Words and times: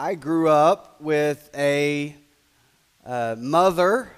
I 0.00 0.14
grew 0.14 0.48
up 0.48 1.00
with 1.00 1.50
a 1.56 2.14
uh, 3.04 3.34
mother, 3.36 4.08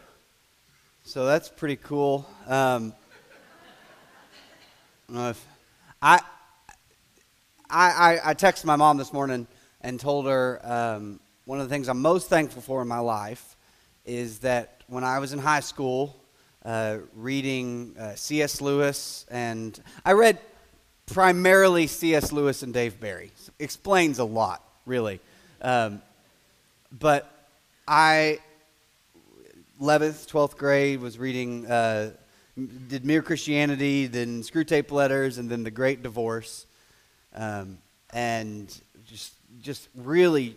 so 1.05 1.25
that's 1.25 1.49
pretty 1.49 1.77
cool. 1.77 2.29
Um, 2.47 2.93
I, 5.11 5.35
I, 6.03 6.21
I, 7.71 8.19
I 8.23 8.35
texted 8.35 8.67
my 8.67 8.77
mom 8.77 8.99
this 8.99 9.11
morning 9.11 9.47
and 9.81 9.99
told 9.99 10.27
her 10.27 10.61
um, 10.63 11.19
one 11.47 11.61
of 11.63 11.67
the 11.67 11.75
things 11.75 11.89
I'm 11.89 12.03
most 12.03 12.29
thankful 12.29 12.61
for 12.61 12.83
in 12.83 12.89
my 12.89 12.99
life 12.99 13.57
is 14.05 14.41
that 14.41 14.83
when 14.87 15.03
I 15.03 15.19
was 15.19 15.33
in 15.33 15.39
high 15.39 15.61
school, 15.61 16.15
uh, 16.63 16.99
reading 17.17 17.97
uh, 17.99 18.17
C.S. 18.17 18.61
Lewis, 18.61 19.25
and 19.31 19.83
I 20.05 20.13
read 20.13 20.41
primarily 21.07 21.87
C.S. 21.87 22.33
Lewis 22.33 22.63
and 22.63 22.75
Dave 22.75 23.01
Barry. 23.01 23.33
Explains 23.59 24.19
a 24.19 24.25
lot, 24.25 24.63
really. 24.85 25.21
Um, 25.63 26.03
but 26.99 27.31
I, 27.87 28.39
11th, 29.81 30.29
12th 30.29 30.57
grade, 30.57 31.01
was 31.01 31.19
reading, 31.19 31.67
uh, 31.67 32.13
did 32.89 33.05
Mere 33.05 33.23
Christianity, 33.23 34.07
then 34.07 34.43
Screwtape 34.43 34.91
Letters, 34.91 35.39
and 35.39 35.51
then 35.51 35.63
The 35.65 35.71
Great 35.71 36.03
Divorce. 36.03 36.67
Um, 37.35 37.79
and 38.13 38.75
just, 39.07 39.35
just 39.63 39.89
really 39.95 40.57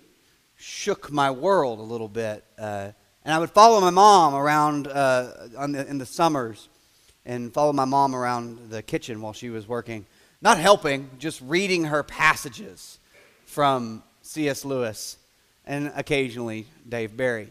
shook 0.57 1.11
my 1.11 1.31
world 1.31 1.79
a 1.79 1.83
little 1.83 2.07
bit. 2.07 2.43
Uh, 2.57 2.91
and 3.25 3.33
I 3.33 3.39
would 3.39 3.51
follow 3.51 3.79
my 3.79 3.89
mom 3.89 4.35
around 4.35 4.87
uh, 4.87 5.47
the, 5.51 5.85
in 5.87 5.97
the 5.97 6.05
summers 6.05 6.69
and 7.25 7.53
follow 7.53 7.73
my 7.73 7.85
mom 7.85 8.15
around 8.15 8.69
the 8.69 8.81
kitchen 8.81 9.21
while 9.21 9.33
she 9.33 9.49
was 9.49 9.67
working. 9.67 10.05
Not 10.41 10.57
helping, 10.57 11.09
just 11.19 11.41
reading 11.41 11.85
her 11.85 12.03
passages 12.03 12.99
from 13.45 14.03
C.S. 14.23 14.65
Lewis 14.65 15.17
and 15.65 15.91
occasionally 15.95 16.65
Dave 16.87 17.15
Barry. 17.15 17.49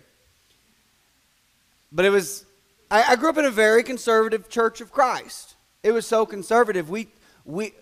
But 1.92 2.06
it 2.06 2.10
was, 2.10 2.44
I, 2.90 3.12
I 3.12 3.16
grew 3.16 3.28
up 3.28 3.38
in 3.38 3.44
a 3.44 3.50
very 3.50 3.82
conservative 3.82 4.48
church 4.48 4.80
of 4.80 4.90
Christ. 4.90 5.54
It 5.82 5.92
was 5.92 6.06
so 6.06 6.24
conservative. 6.24 6.88
We, 6.88 7.08
we, 7.44 7.72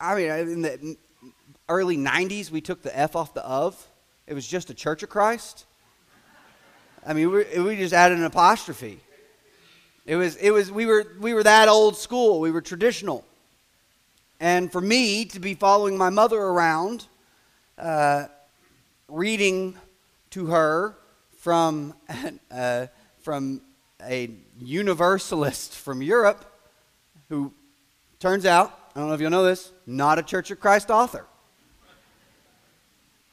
I 0.00 0.14
mean, 0.14 0.30
in 0.30 0.62
the 0.62 0.96
early 1.68 1.96
90s, 1.96 2.50
we 2.50 2.60
took 2.60 2.82
the 2.82 2.96
F 2.96 3.16
off 3.16 3.34
the 3.34 3.44
of. 3.44 3.86
It 4.26 4.34
was 4.34 4.46
just 4.46 4.70
a 4.70 4.74
church 4.74 5.02
of 5.02 5.10
Christ. 5.10 5.64
I 7.04 7.12
mean, 7.12 7.30
we, 7.30 7.60
we 7.60 7.76
just 7.76 7.92
added 7.92 8.18
an 8.18 8.24
apostrophe. 8.24 9.00
It 10.04 10.14
was, 10.14 10.36
it 10.36 10.50
was, 10.50 10.70
we 10.70 10.86
were, 10.86 11.06
we 11.20 11.34
were 11.34 11.42
that 11.42 11.68
old 11.68 11.96
school. 11.96 12.40
We 12.40 12.52
were 12.52 12.60
traditional. 12.60 13.24
And 14.38 14.70
for 14.70 14.80
me 14.80 15.24
to 15.26 15.40
be 15.40 15.54
following 15.54 15.98
my 15.98 16.10
mother 16.10 16.38
around, 16.38 17.06
uh, 17.78 18.26
reading 19.08 19.76
to 20.30 20.46
her 20.46 20.96
from, 21.38 21.94
uh, 22.50 22.86
from 23.20 23.60
a 24.02 24.30
universalist 24.58 25.74
from 25.74 26.02
Europe 26.02 26.44
who 27.28 27.52
turns 28.18 28.44
out, 28.44 28.78
I 28.94 29.00
don't 29.00 29.08
know 29.08 29.14
if 29.14 29.20
you'll 29.20 29.30
know 29.30 29.44
this, 29.44 29.72
not 29.86 30.18
a 30.18 30.22
Church 30.22 30.50
of 30.50 30.60
Christ 30.60 30.90
author. 30.90 31.24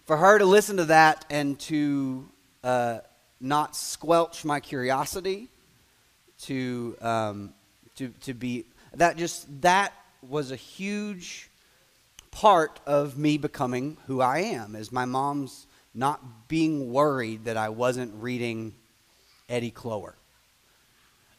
For 0.06 0.18
her 0.18 0.38
to 0.38 0.46
listen 0.46 0.78
to 0.78 0.86
that 0.86 1.26
and 1.30 1.58
to 1.62 2.28
uh, 2.64 3.00
not 3.40 3.76
squelch 3.76 4.46
my 4.46 4.60
curiosity, 4.60 5.48
to, 6.42 6.98
um, 7.02 7.54
to, 7.96 8.10
to 8.22 8.34
be, 8.34 8.66
that 8.94 9.18
just, 9.18 9.62
that 9.62 9.94
was 10.28 10.52
a 10.52 10.56
huge 10.56 11.50
part 12.34 12.80
of 12.88 13.18
me 13.18 13.38
becoming 13.38 13.96
who 14.08 14.20
I 14.20 14.40
am, 14.40 14.76
is 14.76 14.92
my 14.92 15.06
mom's 15.06 15.68
not 15.94 16.48
being 16.48 16.92
worried 16.92 17.46
that 17.46 17.58
I 17.58 17.70
wasn't 17.70 18.12
reading 18.16 18.74
Eddie 19.48 19.72
Clower. 19.72 20.16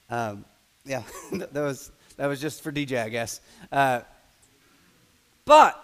Um, 0.09 0.45
yeah, 0.85 1.03
that 1.33 1.53
was 1.53 1.91
that 2.17 2.29
was 2.29 2.41
just 2.41 2.63
for 2.63 2.71
DJ, 2.71 3.03
I 3.03 3.09
guess. 3.09 3.41
Uh, 3.73 4.03
but 5.45 5.83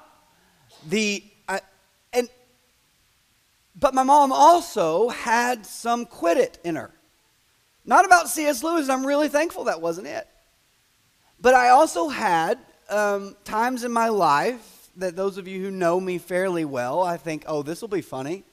the 0.89 1.25
I, 1.49 1.61
and 2.13 2.29
but 3.79 3.93
my 3.93 4.05
mom 4.05 4.31
also 4.31 5.09
had 5.09 5.67
some 5.67 6.07
quit 6.07 6.39
it 6.39 6.59
in 6.63 6.77
her. 6.77 6.93
Not 7.85 8.05
about 8.05 8.29
C.S. 8.29 8.63
Lewis. 8.63 8.89
I'm 8.89 9.05
really 9.05 9.29
thankful 9.29 9.65
that 9.65 9.81
wasn't 9.81 10.07
it. 10.07 10.29
But 11.41 11.55
I 11.55 11.71
also 11.71 12.09
had 12.09 12.59
um, 12.89 13.35
times 13.45 13.83
in 13.83 13.91
my 13.91 14.09
life 14.09 14.70
that 14.97 15.17
those 15.17 15.39
of 15.39 15.49
you 15.49 15.63
who 15.63 15.71
know 15.71 16.01
me 16.01 16.19
fairly 16.19 16.65
well, 16.65 17.03
I 17.03 17.17
think, 17.17 17.45
oh, 17.47 17.63
this 17.63 17.81
will 17.81 17.89
be 17.89 18.03
funny. 18.03 18.45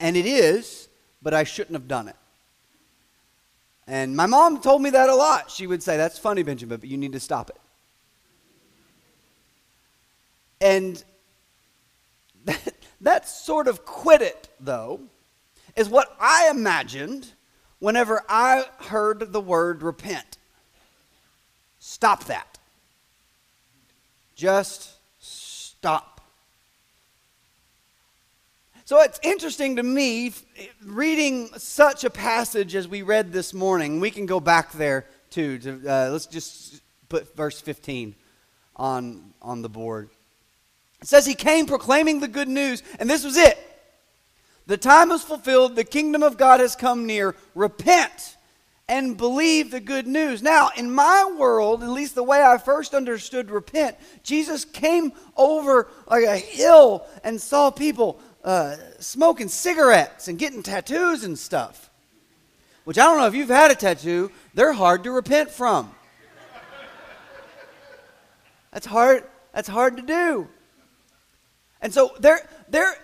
And 0.00 0.16
it 0.16 0.26
is, 0.26 0.88
but 1.22 1.34
I 1.34 1.44
shouldn't 1.44 1.74
have 1.74 1.88
done 1.88 2.08
it. 2.08 2.16
And 3.86 4.14
my 4.14 4.26
mom 4.26 4.60
told 4.60 4.82
me 4.82 4.90
that 4.90 5.08
a 5.08 5.14
lot. 5.14 5.50
She 5.50 5.66
would 5.66 5.82
say, 5.82 5.96
That's 5.96 6.18
funny, 6.18 6.42
Benjamin, 6.42 6.78
but 6.78 6.88
you 6.88 6.98
need 6.98 7.12
to 7.12 7.20
stop 7.20 7.48
it. 7.50 7.56
And 10.60 11.02
that, 12.44 12.74
that 13.00 13.28
sort 13.28 13.66
of 13.66 13.84
quit 13.86 14.20
it, 14.20 14.48
though, 14.60 15.00
is 15.74 15.88
what 15.88 16.14
I 16.20 16.50
imagined 16.50 17.32
whenever 17.78 18.22
I 18.28 18.66
heard 18.78 19.32
the 19.32 19.40
word 19.40 19.82
repent. 19.82 20.36
Stop 21.78 22.24
that. 22.24 22.58
Just 24.34 24.97
stop. 25.78 26.20
So 28.84 29.00
it's 29.00 29.20
interesting 29.22 29.76
to 29.76 29.82
me, 29.84 30.32
reading 30.84 31.48
such 31.56 32.02
a 32.02 32.10
passage 32.10 32.74
as 32.74 32.88
we 32.88 33.02
read 33.02 33.32
this 33.32 33.54
morning. 33.54 34.00
We 34.00 34.10
can 34.10 34.26
go 34.26 34.40
back 34.40 34.72
there 34.72 35.06
too. 35.30 35.58
To, 35.58 35.70
uh, 35.86 36.08
let's 36.10 36.26
just 36.26 36.82
put 37.08 37.36
verse 37.36 37.60
15 37.60 38.16
on, 38.74 39.34
on 39.40 39.62
the 39.62 39.68
board. 39.68 40.10
It 41.00 41.06
says, 41.06 41.26
He 41.26 41.34
came 41.34 41.66
proclaiming 41.66 42.18
the 42.18 42.28
good 42.28 42.48
news, 42.48 42.82
and 42.98 43.08
this 43.08 43.24
was 43.24 43.36
it. 43.36 43.56
The 44.66 44.78
time 44.78 45.12
is 45.12 45.22
fulfilled, 45.22 45.76
the 45.76 45.84
kingdom 45.84 46.24
of 46.24 46.36
God 46.38 46.58
has 46.58 46.74
come 46.74 47.06
near. 47.06 47.36
Repent 47.54 48.36
and 48.88 49.16
believe 49.16 49.70
the 49.70 49.80
good 49.80 50.06
news. 50.06 50.42
Now, 50.42 50.70
in 50.76 50.90
my 50.90 51.30
world, 51.38 51.82
at 51.82 51.90
least 51.90 52.14
the 52.14 52.22
way 52.22 52.42
I 52.42 52.56
first 52.56 52.94
understood 52.94 53.50
repent, 53.50 53.96
Jesus 54.22 54.64
came 54.64 55.12
over 55.36 55.88
like 56.06 56.24
a 56.24 56.36
hill 56.36 57.06
and 57.22 57.40
saw 57.40 57.70
people 57.70 58.18
uh, 58.42 58.76
smoking 58.98 59.48
cigarettes 59.48 60.28
and 60.28 60.38
getting 60.38 60.62
tattoos 60.62 61.24
and 61.24 61.38
stuff. 61.38 61.90
Which 62.84 62.98
I 62.98 63.04
don't 63.04 63.18
know 63.18 63.26
if 63.26 63.34
you've 63.34 63.50
had 63.50 63.70
a 63.70 63.74
tattoo, 63.74 64.30
they're 64.54 64.72
hard 64.72 65.04
to 65.04 65.10
repent 65.10 65.50
from. 65.50 65.94
That's 68.72 68.86
hard. 68.86 69.24
That's 69.52 69.68
hard 69.68 69.96
to 69.96 70.02
do. 70.02 70.48
And 71.80 71.92
so 71.92 72.12
they're 72.18 72.48
they're 72.68 72.96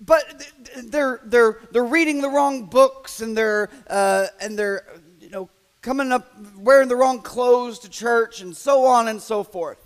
but 0.00 0.50
they're 0.84 1.20
they're 1.24 1.58
they're 1.70 1.84
reading 1.84 2.22
the 2.22 2.28
wrong 2.28 2.66
books 2.66 3.20
and 3.20 3.36
they're 3.36 3.68
uh, 3.86 4.26
and 4.40 4.58
they're 4.58 4.84
you 5.20 5.30
know 5.30 5.50
coming 5.82 6.10
up 6.10 6.34
wearing 6.56 6.88
the 6.88 6.96
wrong 6.96 7.20
clothes 7.20 7.78
to 7.80 7.90
church 7.90 8.40
and 8.40 8.56
so 8.56 8.86
on 8.86 9.08
and 9.08 9.20
so 9.20 9.42
forth. 9.42 9.78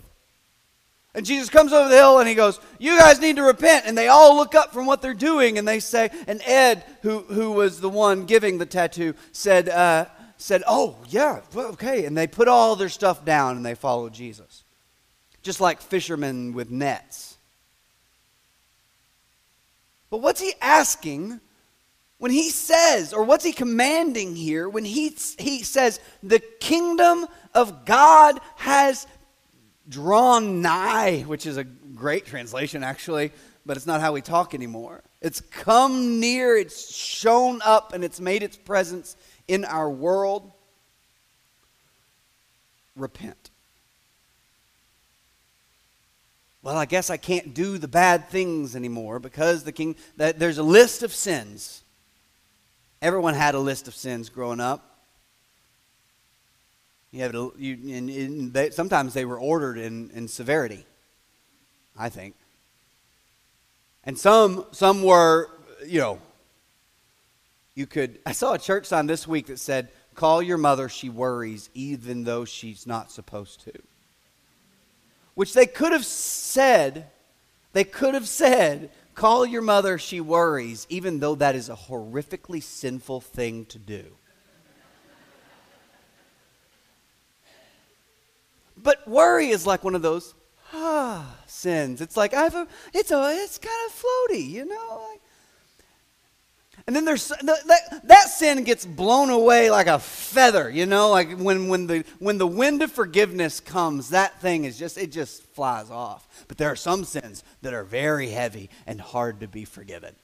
And 1.13 1.25
Jesus 1.25 1.49
comes 1.49 1.71
over 1.71 1.87
the 1.87 1.95
hill 1.95 2.19
and 2.19 2.27
he 2.27 2.35
goes, 2.35 2.59
"You 2.77 2.97
guys 2.97 3.21
need 3.21 3.37
to 3.37 3.43
repent." 3.43 3.85
And 3.85 3.97
they 3.97 4.07
all 4.07 4.35
look 4.35 4.55
up 4.55 4.73
from 4.73 4.85
what 4.85 5.01
they're 5.01 5.13
doing 5.13 5.57
and 5.57 5.67
they 5.67 5.79
say, 5.79 6.09
and 6.27 6.41
Ed, 6.45 6.83
who 7.03 7.19
who 7.19 7.51
was 7.51 7.79
the 7.79 7.89
one 7.89 8.25
giving 8.25 8.57
the 8.57 8.65
tattoo, 8.65 9.15
said 9.31 9.69
uh, 9.69 10.05
said, 10.37 10.63
"Oh 10.67 10.97
yeah, 11.07 11.41
okay." 11.55 12.05
And 12.05 12.17
they 12.17 12.27
put 12.27 12.47
all 12.47 12.75
their 12.75 12.89
stuff 12.89 13.23
down 13.23 13.55
and 13.55 13.65
they 13.65 13.75
follow 13.75 14.09
Jesus, 14.09 14.65
just 15.41 15.61
like 15.61 15.81
fishermen 15.81 16.53
with 16.53 16.69
nets. 16.69 17.24
But 20.15 20.21
what's 20.21 20.39
he 20.39 20.53
asking 20.61 21.41
when 22.19 22.31
he 22.31 22.49
says, 22.49 23.11
or 23.11 23.25
what's 23.25 23.43
he 23.43 23.51
commanding 23.51 24.33
here 24.33 24.69
when 24.69 24.85
he, 24.85 25.09
he 25.37 25.61
says, 25.61 25.99
the 26.23 26.39
kingdom 26.39 27.25
of 27.53 27.83
God 27.83 28.39
has 28.55 29.07
drawn 29.89 30.61
nigh, 30.61 31.25
which 31.27 31.45
is 31.45 31.57
a 31.57 31.65
great 31.65 32.25
translation 32.25 32.81
actually, 32.81 33.33
but 33.65 33.75
it's 33.75 33.85
not 33.85 33.99
how 33.99 34.13
we 34.13 34.21
talk 34.21 34.53
anymore. 34.53 35.03
It's 35.19 35.41
come 35.41 36.21
near, 36.21 36.55
it's 36.55 36.95
shown 36.95 37.59
up, 37.61 37.91
and 37.91 38.01
it's 38.01 38.21
made 38.21 38.41
its 38.41 38.55
presence 38.55 39.17
in 39.49 39.65
our 39.65 39.89
world. 39.89 40.49
Repent. 42.95 43.49
Well, 46.65 46.77
I 46.77 46.85
guess 46.85 47.11
I 47.11 47.17
can't 47.17 47.53
do 47.53 47.77
the 47.77 47.87
bad 47.87 48.27
things 48.29 48.75
anymore 48.75 49.19
because 49.19 49.63
the 49.63 49.71
king, 49.71 49.95
that 50.17 50.39
there's 50.39 50.57
a 50.57 50.63
list 50.63 51.03
of 51.03 51.13
sins. 51.13 51.83
Everyone 53.03 53.35
had 53.35 53.53
a 53.53 53.59
list 53.59 53.87
of 53.87 53.93
sins 53.93 54.29
growing 54.29 54.59
up. 54.59 54.97
You 57.11 57.21
have 57.21 57.33
to, 57.33 57.53
you, 57.59 57.95
and, 57.95 58.09
and 58.09 58.51
they, 58.51 58.71
sometimes 58.71 59.13
they 59.13 59.25
were 59.25 59.39
ordered 59.39 59.77
in, 59.77 60.09
in 60.15 60.27
severity, 60.27 60.87
I 61.95 62.09
think. 62.09 62.33
And 64.03 64.17
some, 64.17 64.65
some 64.71 65.03
were 65.03 65.51
you 65.85 65.99
know, 65.99 66.19
you 67.75 67.85
could. 67.85 68.17
I 68.25 68.31
saw 68.31 68.53
a 68.53 68.57
church 68.59 68.87
sign 68.87 69.05
this 69.05 69.27
week 69.27 69.45
that 69.47 69.59
said, 69.59 69.89
Call 70.15 70.41
your 70.41 70.57
mother, 70.57 70.89
she 70.89 71.09
worries, 71.09 71.69
even 71.75 72.23
though 72.23 72.43
she's 72.43 72.87
not 72.87 73.11
supposed 73.11 73.61
to. 73.65 73.71
Which 75.35 75.53
they 75.53 75.67
could 75.67 75.91
have 75.91 76.05
said, 76.05 77.07
they 77.73 77.83
could 77.83 78.13
have 78.13 78.27
said, 78.27 78.89
Call 79.13 79.45
your 79.45 79.61
mother, 79.61 79.97
she 79.97 80.19
worries, 80.19 80.85
even 80.89 81.19
though 81.19 81.35
that 81.35 81.55
is 81.55 81.69
a 81.69 81.75
horrifically 81.75 82.61
sinful 82.61 83.21
thing 83.21 83.65
to 83.67 83.79
do. 83.79 84.17
But 88.77 89.07
worry 89.07 89.49
is 89.49 89.65
like 89.65 89.83
one 89.83 89.95
of 89.95 90.01
those 90.01 90.33
ah, 90.73 91.37
sins. 91.47 92.01
It's 92.01 92.17
like 92.17 92.33
I 92.33 92.43
have 92.43 92.55
a, 92.55 92.67
it's 92.93 93.11
a, 93.11 93.31
it's 93.41 93.57
kind 93.57 93.73
of 93.87 94.03
floaty, 94.03 94.49
you 94.49 94.65
know. 94.65 95.07
Like, 95.09 95.21
and 96.87 96.95
then 96.95 97.03
there's 97.03 97.29
that, 97.29 98.01
that 98.03 98.29
sin 98.29 98.63
gets 98.63 98.85
blown 98.85 99.31
away 99.31 99.71
like 99.71 99.87
a 99.87 99.97
feather, 99.97 100.69
you 100.69 100.85
know, 100.85 101.09
like 101.09 101.35
when, 101.37 101.67
when, 101.67 101.87
the, 101.87 102.05
when 102.19 102.37
the 102.37 102.45
wind 102.45 102.83
of 102.83 102.91
forgiveness 102.91 103.59
comes, 103.59 104.09
that 104.09 104.39
thing 104.39 104.65
is 104.65 104.77
just, 104.77 104.95
it 104.97 105.11
just 105.11 105.41
flies 105.43 105.89
off. 105.89 106.45
But 106.47 106.57
there 106.57 106.69
are 106.69 106.75
some 106.75 107.03
sins 107.03 107.43
that 107.63 107.73
are 107.73 107.83
very 107.83 108.29
heavy 108.29 108.69
and 108.85 109.01
hard 109.01 109.39
to 109.39 109.47
be 109.47 109.65
forgiven. 109.65 110.15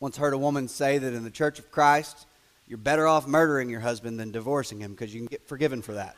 Once 0.00 0.16
heard 0.16 0.34
a 0.34 0.38
woman 0.38 0.66
say 0.66 0.98
that 0.98 1.14
in 1.14 1.22
the 1.22 1.30
Church 1.30 1.60
of 1.60 1.70
Christ, 1.70 2.26
you're 2.66 2.78
better 2.78 3.06
off 3.06 3.28
murdering 3.28 3.70
your 3.70 3.80
husband 3.80 4.18
than 4.18 4.32
divorcing 4.32 4.80
him 4.80 4.90
because 4.90 5.14
you 5.14 5.20
can 5.20 5.28
get 5.28 5.46
forgiven 5.46 5.82
for 5.82 5.92
that. 5.92 6.16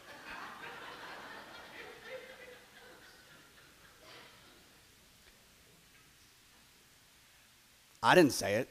I 8.02 8.14
didn't 8.14 8.32
say 8.32 8.54
it. 8.54 8.68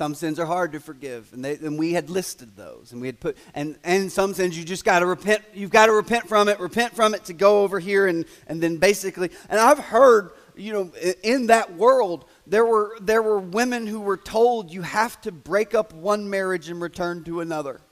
Some 0.00 0.14
sins 0.14 0.38
are 0.38 0.46
hard 0.46 0.72
to 0.72 0.80
forgive, 0.80 1.30
and, 1.34 1.44
they, 1.44 1.56
and 1.56 1.78
we 1.78 1.92
had 1.92 2.08
listed 2.08 2.56
those, 2.56 2.92
and 2.92 3.02
we 3.02 3.08
had 3.08 3.20
put, 3.20 3.36
and, 3.54 3.78
and 3.84 4.10
some 4.10 4.32
sins 4.32 4.56
you 4.56 4.64
just 4.64 4.82
got 4.82 5.00
to 5.00 5.06
repent. 5.06 5.42
You've 5.52 5.68
got 5.68 5.86
to 5.86 5.92
repent 5.92 6.26
from 6.26 6.48
it, 6.48 6.58
repent 6.58 6.96
from 6.96 7.12
it 7.12 7.26
to 7.26 7.34
go 7.34 7.64
over 7.64 7.78
here, 7.78 8.06
and, 8.06 8.24
and 8.46 8.62
then 8.62 8.78
basically, 8.78 9.30
and 9.50 9.60
I've 9.60 9.78
heard, 9.78 10.30
you 10.56 10.72
know, 10.72 10.92
in 11.22 11.48
that 11.48 11.74
world, 11.74 12.24
there 12.46 12.64
were 12.64 12.96
there 13.02 13.20
were 13.20 13.38
women 13.38 13.86
who 13.86 14.00
were 14.00 14.16
told 14.16 14.72
you 14.72 14.80
have 14.80 15.20
to 15.20 15.32
break 15.32 15.74
up 15.74 15.92
one 15.92 16.30
marriage 16.30 16.70
and 16.70 16.80
return 16.80 17.22
to 17.24 17.40
another. 17.40 17.82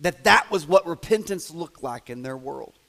That 0.00 0.24
that 0.24 0.50
was 0.50 0.66
what 0.66 0.88
repentance 0.88 1.52
looked 1.52 1.84
like 1.84 2.10
in 2.10 2.22
their 2.22 2.36
world. 2.36 2.80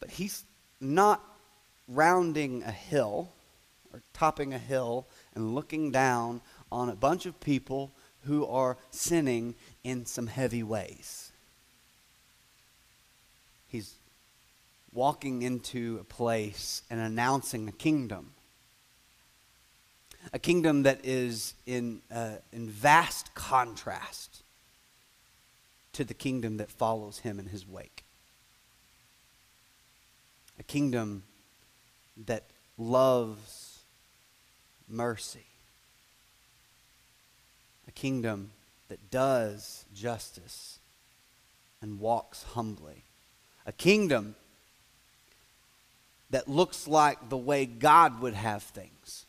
But 0.00 0.10
he's 0.10 0.44
not 0.80 1.22
rounding 1.88 2.62
a 2.62 2.70
hill 2.70 3.32
or 3.92 4.02
topping 4.12 4.52
a 4.52 4.58
hill 4.58 5.06
and 5.34 5.54
looking 5.54 5.90
down 5.90 6.40
on 6.70 6.88
a 6.88 6.96
bunch 6.96 7.26
of 7.26 7.40
people 7.40 7.92
who 8.24 8.44
are 8.46 8.76
sinning 8.90 9.54
in 9.84 10.04
some 10.04 10.26
heavy 10.26 10.62
ways. 10.62 11.32
He's 13.68 13.94
walking 14.92 15.42
into 15.42 15.98
a 16.00 16.04
place 16.04 16.82
and 16.90 17.00
announcing 17.00 17.68
a 17.68 17.72
kingdom. 17.72 18.32
A 20.32 20.38
kingdom 20.38 20.82
that 20.82 21.04
is 21.04 21.54
in, 21.66 22.02
uh, 22.12 22.36
in 22.52 22.68
vast 22.68 23.34
contrast 23.34 24.42
to 25.92 26.04
the 26.04 26.14
kingdom 26.14 26.56
that 26.56 26.70
follows 26.70 27.20
him 27.20 27.38
in 27.38 27.46
his 27.46 27.66
wake 27.66 28.05
a 30.58 30.62
kingdom 30.62 31.22
that 32.26 32.44
loves 32.78 33.80
mercy, 34.88 35.46
a 37.86 37.92
kingdom 37.92 38.50
that 38.88 39.10
does 39.10 39.84
justice 39.94 40.78
and 41.82 42.00
walks 42.00 42.42
humbly, 42.54 43.04
a 43.66 43.72
kingdom 43.72 44.34
that 46.30 46.48
looks 46.48 46.88
like 46.88 47.28
the 47.28 47.36
way 47.36 47.66
God 47.66 48.20
would 48.20 48.34
have 48.34 48.62
things. 48.62 49.25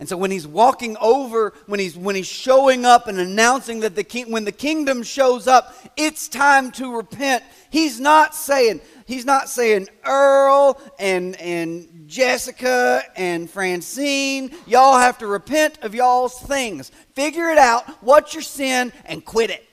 And 0.00 0.08
so 0.08 0.16
when 0.16 0.30
he's 0.30 0.46
walking 0.46 0.96
over, 1.00 1.52
when 1.66 1.78
he's 1.78 1.96
when 1.96 2.16
he's 2.16 2.26
showing 2.26 2.84
up 2.84 3.06
and 3.06 3.20
announcing 3.20 3.80
that 3.80 3.94
the 3.94 4.02
king 4.02 4.32
when 4.32 4.44
the 4.44 4.52
kingdom 4.52 5.02
shows 5.02 5.46
up, 5.46 5.74
it's 5.96 6.28
time 6.28 6.72
to 6.72 6.96
repent. 6.96 7.44
He's 7.70 8.00
not 8.00 8.34
saying, 8.34 8.80
he's 9.06 9.24
not 9.24 9.48
saying 9.48 9.88
Earl 10.04 10.80
and 10.98 11.36
and 11.36 12.04
Jessica 12.08 13.02
and 13.16 13.48
Francine, 13.48 14.50
y'all 14.66 14.98
have 14.98 15.18
to 15.18 15.26
repent 15.26 15.78
of 15.82 15.94
y'all's 15.94 16.38
things. 16.40 16.90
Figure 17.14 17.48
it 17.50 17.58
out, 17.58 17.88
what's 18.02 18.34
your 18.34 18.42
sin, 18.42 18.92
and 19.04 19.24
quit 19.24 19.50
it. 19.50 19.64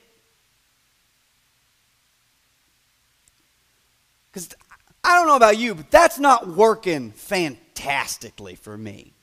Because 4.30 4.54
I 5.04 5.16
don't 5.16 5.26
know 5.26 5.36
about 5.36 5.58
you, 5.58 5.74
but 5.74 5.90
that's 5.90 6.18
not 6.18 6.48
working 6.48 7.10
fantastically 7.10 8.54
for 8.54 8.78
me. 8.78 9.14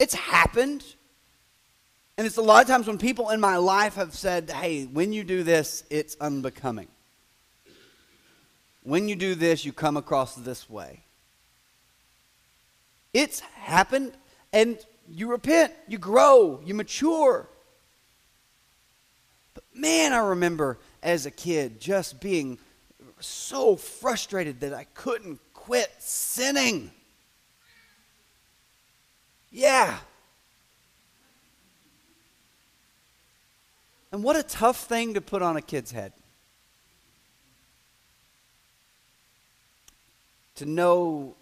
It's 0.00 0.14
happened. 0.14 0.82
And 2.18 2.26
it's 2.26 2.38
a 2.38 2.42
lot 2.42 2.62
of 2.62 2.68
times 2.68 2.88
when 2.88 2.98
people 2.98 3.30
in 3.30 3.38
my 3.38 3.56
life 3.56 3.94
have 3.94 4.14
said, 4.14 4.50
hey, 4.50 4.84
when 4.84 5.12
you 5.12 5.22
do 5.22 5.44
this, 5.44 5.84
it's 5.90 6.16
unbecoming. 6.20 6.88
When 8.82 9.08
you 9.08 9.14
do 9.14 9.34
this, 9.34 9.64
you 9.64 9.72
come 9.72 9.96
across 9.96 10.34
this 10.34 10.68
way. 10.68 11.00
It's 13.12 13.40
happened, 13.40 14.12
and 14.52 14.78
you 15.08 15.30
repent, 15.30 15.72
you 15.88 15.98
grow, 15.98 16.60
you 16.64 16.74
mature. 16.74 17.48
But 19.54 19.64
man, 19.74 20.12
I 20.12 20.18
remember 20.18 20.78
as 21.02 21.26
a 21.26 21.30
kid 21.30 21.80
just 21.80 22.20
being 22.20 22.58
so 23.18 23.76
frustrated 23.76 24.60
that 24.60 24.72
I 24.72 24.84
couldn't 24.94 25.40
quit 25.52 25.90
sinning. 25.98 26.90
Yeah. 29.50 29.98
And 34.12 34.22
what 34.22 34.36
a 34.36 34.42
tough 34.42 34.84
thing 34.84 35.14
to 35.14 35.20
put 35.20 35.42
on 35.42 35.56
a 35.56 35.62
kid's 35.62 35.92
head. 35.92 36.12
To 40.56 40.66
know, 40.66 41.34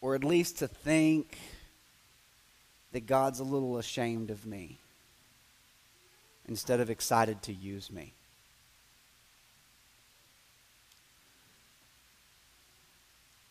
or 0.00 0.14
at 0.14 0.24
least 0.24 0.58
to 0.58 0.68
think, 0.68 1.38
that 2.92 3.06
God's 3.06 3.40
a 3.40 3.44
little 3.44 3.76
ashamed 3.76 4.30
of 4.30 4.46
me 4.46 4.78
instead 6.46 6.80
of 6.80 6.90
excited 6.90 7.42
to 7.42 7.52
use 7.52 7.90
me. 7.90 8.12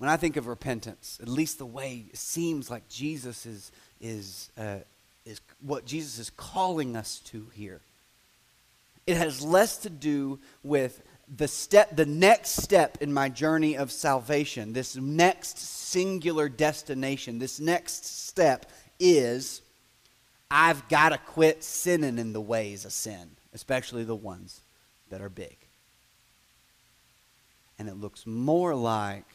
When 0.03 0.09
I 0.09 0.17
think 0.17 0.35
of 0.35 0.47
repentance, 0.47 1.17
at 1.21 1.29
least 1.29 1.59
the 1.59 1.65
way 1.65 2.07
it 2.09 2.17
seems 2.17 2.69
like 2.69 2.89
Jesus 2.89 3.45
is, 3.45 3.71
is, 4.01 4.49
uh, 4.57 4.79
is 5.25 5.39
what 5.61 5.85
Jesus 5.85 6.19
is 6.19 6.29
calling 6.29 6.97
us 6.97 7.19
to 7.27 7.47
here, 7.53 7.79
it 9.07 9.15
has 9.15 9.41
less 9.41 9.77
to 9.77 9.89
do 9.89 10.39
with 10.61 11.01
the 11.33 11.47
step 11.47 11.95
the 11.95 12.05
next 12.05 12.61
step 12.61 12.97
in 12.99 13.13
my 13.13 13.29
journey 13.29 13.77
of 13.77 13.93
salvation 13.93 14.73
this 14.73 14.97
next 14.97 15.57
singular 15.57 16.49
destination 16.49 17.39
this 17.39 17.61
next 17.61 18.05
step 18.05 18.69
is 18.99 19.61
i've 20.51 20.85
got 20.89 21.09
to 21.09 21.17
quit 21.17 21.63
sinning 21.63 22.17
in 22.17 22.33
the 22.33 22.41
ways 22.41 22.83
of 22.83 22.91
sin 22.91 23.29
especially 23.53 24.03
the 24.03 24.13
ones 24.13 24.59
that 25.09 25.21
are 25.21 25.29
big. 25.29 25.55
And 27.79 27.87
it 27.87 27.95
looks 27.95 28.27
more 28.27 28.75
like 28.75 29.25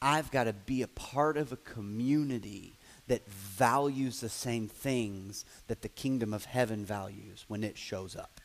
I've 0.00 0.30
got 0.30 0.44
to 0.44 0.52
be 0.52 0.82
a 0.82 0.88
part 0.88 1.36
of 1.36 1.52
a 1.52 1.56
community 1.56 2.78
that 3.08 3.28
values 3.28 4.20
the 4.20 4.28
same 4.28 4.68
things 4.68 5.44
that 5.68 5.82
the 5.82 5.88
kingdom 5.88 6.34
of 6.34 6.44
heaven 6.44 6.84
values 6.84 7.44
when 7.48 7.64
it 7.64 7.78
shows 7.78 8.16
up. 8.16 8.40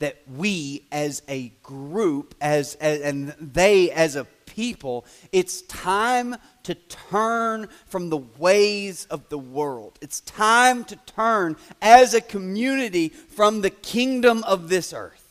That 0.00 0.16
we 0.26 0.86
as 0.90 1.22
a 1.28 1.50
group, 1.62 2.34
as, 2.40 2.74
as, 2.76 3.00
and 3.00 3.34
they 3.38 3.90
as 3.90 4.16
a 4.16 4.26
people, 4.46 5.04
it's 5.32 5.62
time 5.62 6.36
to 6.64 6.74
turn 6.74 7.68
from 7.86 8.10
the 8.10 8.18
ways 8.38 9.06
of 9.06 9.28
the 9.28 9.38
world. 9.38 9.98
It's 10.00 10.20
time 10.20 10.84
to 10.86 10.96
turn 10.96 11.56
as 11.80 12.14
a 12.14 12.20
community 12.20 13.08
from 13.08 13.60
the 13.60 13.70
kingdom 13.70 14.42
of 14.44 14.68
this 14.68 14.92
earth. 14.92 15.23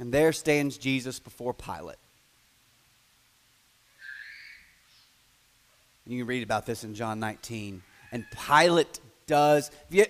And 0.00 0.10
there 0.12 0.32
stands 0.32 0.78
Jesus 0.78 1.18
before 1.18 1.52
Pilate. 1.52 1.98
You 6.06 6.18
can 6.18 6.26
read 6.26 6.42
about 6.42 6.66
this 6.66 6.82
in 6.82 6.94
John 6.94 7.20
19. 7.20 7.82
And 8.10 8.24
Pilate 8.48 8.98
does. 9.26 9.70
You, 9.90 10.06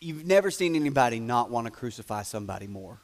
you've 0.00 0.26
never 0.26 0.50
seen 0.50 0.74
anybody 0.74 1.20
not 1.20 1.48
want 1.48 1.66
to 1.66 1.70
crucify 1.70 2.24
somebody 2.24 2.66
more. 2.66 2.98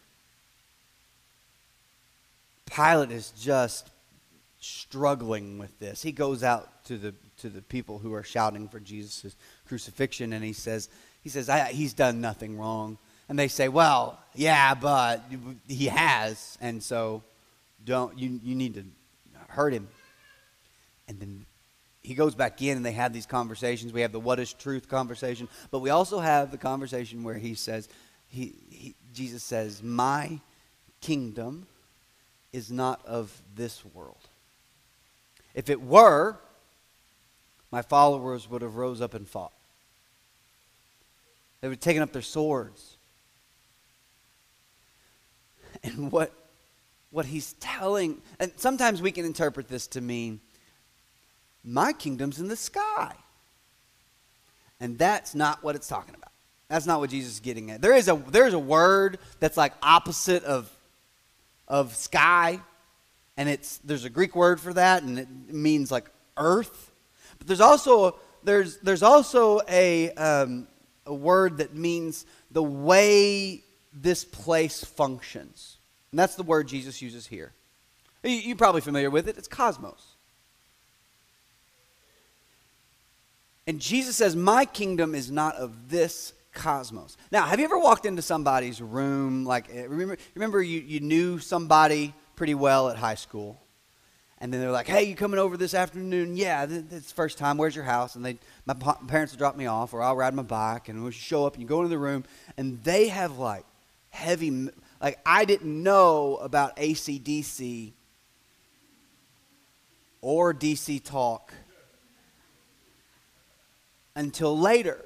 Pilate 2.66 3.12
is 3.12 3.30
just 3.30 3.88
struggling 4.60 5.58
with 5.58 5.78
this. 5.78 6.02
He 6.02 6.12
goes 6.12 6.42
out 6.42 6.84
to 6.86 6.98
the 6.98 7.14
to 7.38 7.48
the 7.48 7.62
people 7.62 7.98
who 7.98 8.12
are 8.14 8.24
shouting 8.24 8.68
for 8.68 8.80
Jesus' 8.80 9.36
crucifixion, 9.66 10.32
and 10.32 10.44
he 10.44 10.52
says, 10.52 10.88
he 11.22 11.28
says, 11.28 11.48
he's 11.70 11.94
done 11.94 12.20
nothing 12.20 12.58
wrong. 12.58 12.98
And 13.28 13.38
they 13.38 13.48
say, 13.48 13.68
well, 13.68 14.18
yeah, 14.34 14.74
but 14.74 15.22
he 15.66 15.86
has, 15.86 16.56
and 16.60 16.82
so 16.82 17.22
don't 17.84 18.18
you 18.18 18.40
you 18.42 18.54
need 18.54 18.74
to 18.74 18.84
hurt 19.48 19.72
him. 19.72 19.88
And 21.08 21.18
then 21.20 21.46
he 22.02 22.14
goes 22.14 22.34
back 22.34 22.62
in, 22.62 22.76
and 22.76 22.86
they 22.86 22.92
have 22.92 23.12
these 23.12 23.26
conversations. 23.26 23.92
We 23.92 24.02
have 24.02 24.12
the 24.12 24.20
what 24.20 24.38
is 24.38 24.52
truth 24.52 24.88
conversation, 24.88 25.48
but 25.70 25.80
we 25.80 25.90
also 25.90 26.20
have 26.20 26.50
the 26.50 26.58
conversation 26.58 27.22
where 27.22 27.34
he 27.34 27.54
says, 27.54 27.88
he, 28.28 28.54
he 28.70 28.94
Jesus 29.12 29.42
says, 29.42 29.82
my 29.82 30.40
kingdom 31.00 31.66
is 32.52 32.70
not 32.70 33.04
of 33.04 33.42
this 33.56 33.84
world. 33.94 34.28
If 35.54 35.68
it 35.68 35.82
were, 35.82 36.38
my 37.70 37.82
followers 37.82 38.48
would 38.48 38.62
have 38.62 38.76
rose 38.76 39.00
up 39.00 39.14
and 39.14 39.26
fought. 39.26 39.52
They 41.60 41.68
would 41.68 41.74
have 41.74 41.80
taken 41.80 42.02
up 42.02 42.12
their 42.12 42.22
swords. 42.22 42.97
And 45.82 46.10
what, 46.10 46.32
what 47.10 47.26
he's 47.26 47.52
telling, 47.54 48.20
and 48.40 48.52
sometimes 48.56 49.00
we 49.00 49.12
can 49.12 49.24
interpret 49.24 49.68
this 49.68 49.86
to 49.88 50.00
mean, 50.00 50.40
my 51.64 51.92
kingdom's 51.92 52.40
in 52.40 52.48
the 52.48 52.56
sky. 52.56 53.14
And 54.80 54.98
that's 54.98 55.34
not 55.34 55.62
what 55.62 55.76
it's 55.76 55.88
talking 55.88 56.14
about. 56.14 56.32
That's 56.68 56.86
not 56.86 57.00
what 57.00 57.10
Jesus 57.10 57.34
is 57.34 57.40
getting 57.40 57.70
at. 57.70 57.80
There 57.80 57.94
is 57.94 58.08
a, 58.08 58.14
there 58.14 58.46
is 58.46 58.54
a 58.54 58.58
word 58.58 59.18
that's 59.40 59.56
like 59.56 59.72
opposite 59.82 60.44
of, 60.44 60.70
of 61.66 61.94
sky, 61.94 62.60
and 63.36 63.48
it's, 63.48 63.78
there's 63.78 64.04
a 64.04 64.10
Greek 64.10 64.36
word 64.36 64.60
for 64.60 64.72
that, 64.74 65.02
and 65.02 65.18
it 65.18 65.28
means 65.48 65.90
like 65.90 66.10
earth. 66.36 66.90
But 67.38 67.46
there's 67.46 67.60
also 67.60 68.16
there's 68.42 68.78
there's 68.78 69.02
also 69.02 69.60
a 69.68 70.10
um, 70.12 70.66
a 71.06 71.14
word 71.14 71.58
that 71.58 71.74
means 71.74 72.26
the 72.50 72.62
way 72.62 73.62
this 74.02 74.24
place 74.24 74.84
functions, 74.84 75.78
and 76.10 76.18
that's 76.18 76.34
the 76.34 76.42
word 76.42 76.68
Jesus 76.68 77.02
uses 77.02 77.26
here. 77.26 77.52
You, 78.22 78.30
you're 78.30 78.56
probably 78.56 78.80
familiar 78.80 79.10
with 79.10 79.28
it. 79.28 79.38
It's 79.38 79.48
cosmos. 79.48 80.14
And 83.66 83.80
Jesus 83.80 84.16
says, 84.16 84.34
My 84.34 84.64
kingdom 84.64 85.14
is 85.14 85.30
not 85.30 85.54
of 85.56 85.90
this 85.90 86.32
cosmos. 86.52 87.16
Now, 87.30 87.44
have 87.44 87.58
you 87.58 87.66
ever 87.66 87.78
walked 87.78 88.06
into 88.06 88.22
somebody's 88.22 88.80
room? 88.80 89.44
Like, 89.44 89.66
eh, 89.70 89.84
remember, 89.86 90.16
remember 90.34 90.62
you, 90.62 90.80
you 90.80 91.00
knew 91.00 91.38
somebody 91.38 92.14
pretty 92.34 92.54
well 92.54 92.88
at 92.88 92.96
high 92.96 93.14
school, 93.14 93.60
and 94.38 94.52
then 94.52 94.60
they're 94.60 94.70
like, 94.70 94.86
"Hey, 94.86 95.04
you 95.04 95.14
coming 95.14 95.38
over 95.38 95.56
this 95.56 95.74
afternoon?" 95.74 96.36
Yeah, 96.36 96.66
it's 96.68 97.12
first 97.12 97.36
time. 97.36 97.58
Where's 97.58 97.74
your 97.74 97.84
house? 97.84 98.14
And 98.14 98.24
they, 98.24 98.38
my 98.64 98.74
parents 98.74 99.32
will 99.32 99.38
drop 99.38 99.56
me 99.56 99.66
off, 99.66 99.92
or 99.92 100.02
I'll 100.02 100.16
ride 100.16 100.34
my 100.34 100.42
bike, 100.42 100.88
and 100.88 101.02
we'll 101.02 101.10
show 101.10 101.44
up. 101.44 101.54
And 101.54 101.62
you 101.62 101.68
go 101.68 101.78
into 101.78 101.88
the 101.90 101.98
room, 101.98 102.24
and 102.56 102.82
they 102.84 103.08
have 103.08 103.38
like 103.38 103.64
heavy, 104.18 104.68
like 105.00 105.18
I 105.24 105.44
didn't 105.44 105.82
know 105.82 106.36
about 106.36 106.76
ACDC 106.76 107.92
or 110.20 110.52
DC 110.52 111.02
Talk 111.04 111.54
until 114.16 114.58
later. 114.58 115.04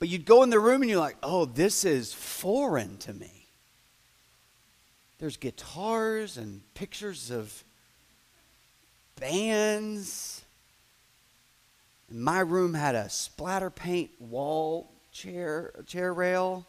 But 0.00 0.08
you'd 0.08 0.24
go 0.24 0.42
in 0.42 0.50
the 0.50 0.58
room, 0.58 0.82
and 0.82 0.90
you're 0.90 0.98
like, 0.98 1.18
"Oh, 1.22 1.44
this 1.44 1.84
is 1.84 2.12
foreign 2.12 2.96
to 2.98 3.12
me." 3.12 3.46
There's 5.18 5.36
guitars 5.36 6.36
and 6.36 6.62
pictures 6.74 7.30
of 7.30 7.62
bands. 9.16 10.42
My 12.10 12.40
room 12.40 12.74
had 12.74 12.94
a 12.94 13.08
splatter 13.10 13.70
paint 13.70 14.10
wall 14.18 14.90
chair 15.12 15.84
chair 15.86 16.12
rail, 16.12 16.66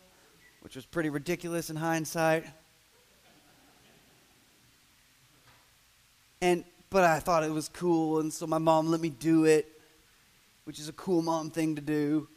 which 0.61 0.75
was 0.75 0.85
pretty 0.85 1.09
ridiculous 1.09 1.69
in 1.69 1.75
hindsight. 1.75 2.45
And 6.41 6.63
but 6.89 7.03
I 7.03 7.19
thought 7.19 7.43
it 7.43 7.51
was 7.51 7.69
cool, 7.69 8.19
and 8.19 8.33
so 8.33 8.45
my 8.45 8.57
mom 8.57 8.87
let 8.91 8.99
me 8.99 9.09
do 9.09 9.45
it, 9.45 9.79
which 10.65 10.79
is 10.79 10.89
a 10.89 10.93
cool 10.93 11.21
mom 11.21 11.49
thing 11.49 11.75
to 11.75 11.81
do. 11.81 12.27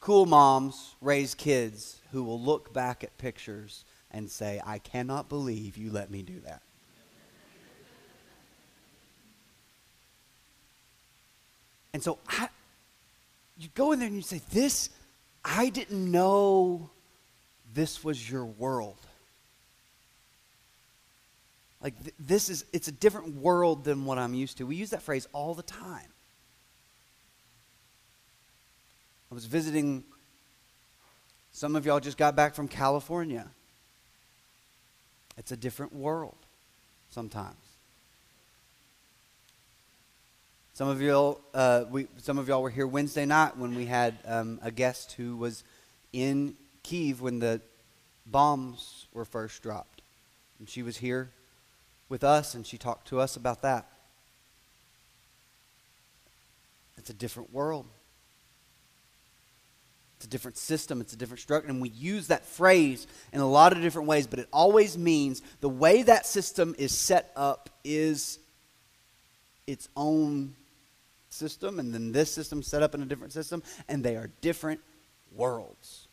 Cool 0.00 0.26
moms 0.26 0.94
raise 1.00 1.34
kids 1.34 2.00
who 2.12 2.22
will 2.22 2.40
look 2.40 2.72
back 2.72 3.04
at 3.04 3.16
pictures 3.18 3.84
and 4.10 4.30
say, 4.30 4.60
I 4.64 4.78
cannot 4.78 5.28
believe 5.28 5.76
you 5.76 5.90
let 5.90 6.10
me 6.10 6.22
do 6.22 6.40
that. 6.40 6.62
And 11.92 12.02
so 12.02 12.18
I, 12.28 12.48
you 13.56 13.68
go 13.74 13.92
in 13.92 13.98
there 13.98 14.06
and 14.06 14.16
you 14.16 14.22
say, 14.22 14.40
This, 14.50 14.90
I 15.44 15.68
didn't 15.70 16.10
know 16.10 16.90
this 17.74 18.02
was 18.02 18.30
your 18.30 18.44
world. 18.44 18.98
Like, 21.82 22.00
th- 22.02 22.14
this 22.18 22.48
is, 22.48 22.64
it's 22.72 22.88
a 22.88 22.92
different 22.92 23.36
world 23.36 23.84
than 23.84 24.04
what 24.04 24.18
I'm 24.18 24.34
used 24.34 24.58
to. 24.58 24.66
We 24.66 24.76
use 24.76 24.90
that 24.90 25.02
phrase 25.02 25.28
all 25.32 25.54
the 25.54 25.62
time. 25.62 26.10
I 29.30 29.34
was 29.34 29.44
visiting, 29.44 30.04
some 31.52 31.76
of 31.76 31.86
y'all 31.86 32.00
just 32.00 32.16
got 32.18 32.34
back 32.34 32.54
from 32.54 32.66
California. 32.66 33.46
It's 35.36 35.52
a 35.52 35.56
different 35.56 35.94
world 35.94 36.36
sometimes. 37.10 37.67
Some 40.78 40.86
of 40.86 41.02
y'all, 41.02 41.40
uh, 41.54 41.86
we, 41.90 42.06
some 42.18 42.38
of 42.38 42.46
y'all 42.46 42.62
were 42.62 42.70
here 42.70 42.86
Wednesday 42.86 43.26
night 43.26 43.56
when 43.56 43.74
we 43.74 43.86
had 43.86 44.16
um, 44.24 44.60
a 44.62 44.70
guest 44.70 45.10
who 45.14 45.36
was 45.36 45.64
in 46.12 46.54
Kiev 46.84 47.20
when 47.20 47.40
the 47.40 47.60
bombs 48.24 49.08
were 49.12 49.24
first 49.24 49.60
dropped, 49.60 50.02
and 50.60 50.68
she 50.68 50.84
was 50.84 50.96
here 50.96 51.30
with 52.08 52.22
us, 52.22 52.54
and 52.54 52.64
she 52.64 52.78
talked 52.78 53.08
to 53.08 53.18
us 53.18 53.34
about 53.34 53.62
that. 53.62 53.88
It's 56.96 57.10
a 57.10 57.14
different 57.14 57.52
world. 57.52 57.86
It's 60.18 60.26
a 60.26 60.30
different 60.30 60.58
system. 60.58 61.00
It's 61.00 61.12
a 61.12 61.16
different 61.16 61.40
structure. 61.40 61.68
And 61.68 61.82
we 61.82 61.88
use 61.88 62.28
that 62.28 62.46
phrase 62.46 63.08
in 63.32 63.40
a 63.40 63.50
lot 63.50 63.72
of 63.72 63.82
different 63.82 64.06
ways, 64.06 64.28
but 64.28 64.38
it 64.38 64.48
always 64.52 64.96
means 64.96 65.42
the 65.60 65.68
way 65.68 66.02
that 66.02 66.24
system 66.24 66.76
is 66.78 66.96
set 66.96 67.32
up 67.34 67.68
is 67.82 68.38
its 69.66 69.88
own 69.96 70.54
system, 71.30 71.78
and 71.78 71.94
then 71.94 72.12
this 72.12 72.30
system 72.30 72.62
set 72.62 72.82
up 72.82 72.94
in 72.94 73.02
a 73.02 73.06
different 73.06 73.32
system, 73.32 73.62
and 73.88 74.04
they 74.04 74.16
are 74.16 74.30
different 74.40 74.80
worlds. 75.34 76.06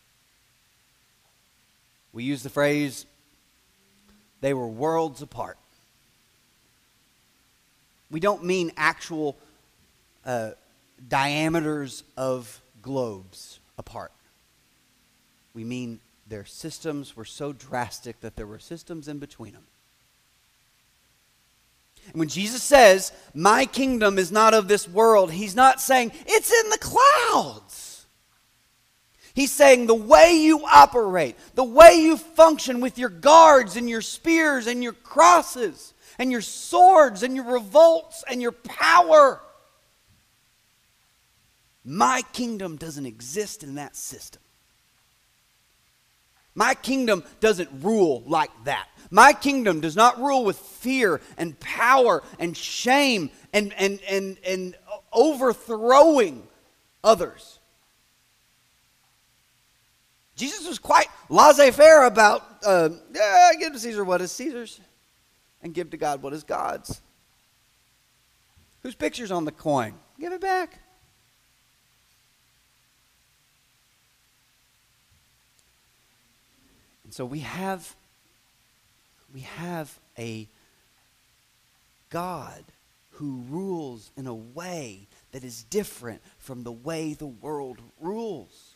We 2.14 2.24
use 2.24 2.44
the 2.44 2.50
phrase, 2.50 3.06
they 4.42 4.54
were 4.54 4.68
worlds 4.68 5.22
apart. 5.22 5.58
We 8.12 8.20
don't 8.20 8.44
mean 8.44 8.72
actual 8.78 9.36
uh, 10.26 10.52
diameters 11.10 12.04
of 12.16 12.62
globes 12.82 13.60
apart. 13.78 14.12
We 15.54 15.64
mean 15.64 16.00
their 16.28 16.46
systems 16.46 17.16
were 17.16 17.26
so 17.26 17.54
drastic 17.54 18.22
that 18.22 18.36
there 18.36 18.48
were 18.48 18.60
systems 18.60 19.08
in 19.08 19.20
between 19.20 19.54
them. 19.54 19.66
When 22.14 22.28
Jesus 22.28 22.64
says, 22.64 23.12
My 23.34 23.66
kingdom 23.66 24.18
is 24.18 24.32
not 24.32 24.54
of 24.54 24.68
this 24.68 24.88
world, 24.88 25.32
he's 25.32 25.56
not 25.56 25.82
saying 25.82 26.12
it's 26.26 26.52
in 26.52 26.70
the 26.70 26.78
clouds. 26.78 28.06
He's 29.34 29.52
saying 29.52 29.88
the 29.88 29.94
way 29.94 30.38
you 30.38 30.66
operate, 30.66 31.36
the 31.56 31.64
way 31.64 31.96
you 31.96 32.16
function 32.16 32.80
with 32.80 32.98
your 32.98 33.10
guards 33.10 33.76
and 33.76 33.90
your 33.90 34.02
spears 34.02 34.66
and 34.66 34.82
your 34.82 34.94
crosses 34.94 35.94
and 36.18 36.32
your 36.32 36.42
swords 36.42 37.22
and 37.22 37.36
your 37.36 37.46
revolts 37.46 38.24
and 38.30 38.42
your 38.42 38.54
power. 38.54 39.42
My 41.84 42.22
kingdom 42.32 42.78
doesn't 42.78 43.06
exist 43.06 43.62
in 43.62 43.76
that 43.76 43.98
system. 43.98 44.42
My 46.56 46.74
kingdom 46.74 47.24
doesn't 47.42 47.70
rule 47.82 48.24
like 48.26 48.52
that. 48.64 48.88
My 49.12 49.34
kingdom 49.34 49.82
does 49.82 49.96
not 49.96 50.20
rule 50.20 50.46
with 50.46 50.58
fear 50.58 51.22
and 51.38 51.60
power 51.60 52.24
and 52.40 52.56
shame 52.56 53.30
and, 53.54 53.74
and, 53.74 54.00
and, 54.10 54.38
and 54.46 54.76
overthrowing 55.14 56.48
others. 57.04 57.60
Jesus 60.36 60.68
was 60.68 60.80
quite 60.80 61.08
laissez 61.30 61.72
faire 61.72 62.06
about, 62.06 62.44
uh, 62.66 62.90
yeah, 63.14 63.52
give 63.60 63.74
to 63.74 63.80
Caesar 63.80 64.04
what 64.04 64.22
is 64.22 64.32
Caesar's 64.32 64.80
and 65.62 65.74
give 65.74 65.92
to 65.92 65.98
God 65.98 66.22
what 66.22 66.34
is 66.34 66.44
God's. 66.44 67.02
Whose 68.84 68.96
picture's 68.96 69.32
on 69.32 69.46
the 69.46 69.52
coin? 69.52 69.94
Give 70.20 70.34
it 70.34 70.42
back. 70.42 70.80
So 77.16 77.24
we 77.24 77.40
have 77.40 77.96
we 79.34 79.40
have 79.40 79.98
a 80.20 80.50
God 82.10 82.62
who 83.12 83.42
rules 83.50 84.12
in 84.18 84.28
a 84.28 84.36
way 84.36 85.08
that 85.32 85.46
is 85.46 85.64
different 85.64 86.22
from 86.40 86.64
the 86.64 86.74
way 86.74 87.14
the 87.14 87.26
world 87.26 87.78
rules. 88.02 88.74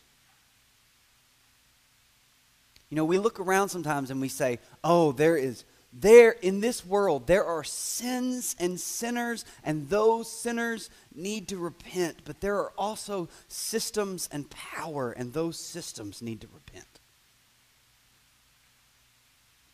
You 2.88 2.96
know, 2.96 3.04
we 3.04 3.18
look 3.18 3.38
around 3.38 3.68
sometimes 3.68 4.10
and 4.10 4.22
we 4.22 4.30
say, 4.30 4.58
"Oh, 4.82 5.12
there 5.12 5.36
is 5.36 5.64
there 5.92 6.30
in 6.30 6.60
this 6.60 6.86
world 6.86 7.26
there 7.26 7.44
are 7.44 7.64
sins 7.64 8.56
and 8.58 8.80
sinners 8.80 9.44
and 9.64 9.90
those 9.90 10.32
sinners 10.32 10.88
need 11.14 11.48
to 11.48 11.58
repent 11.58 12.16
but 12.24 12.40
there 12.40 12.56
are 12.56 12.72
also 12.78 13.28
systems 13.48 14.28
and 14.32 14.48
power 14.48 15.10
and 15.10 15.32
those 15.32 15.58
systems 15.58 16.22
need 16.22 16.40
to 16.40 16.46
repent 16.54 16.89